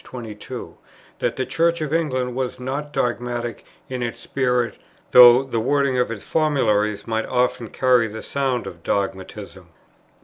[0.03, 0.79] 22;
[1.19, 4.79] that the Church of England was not dogmatic in its spirit,
[5.11, 9.69] though the wording of its formularies might often carry the sound of dogmatism, p.